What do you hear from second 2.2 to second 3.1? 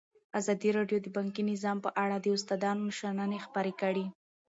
استادانو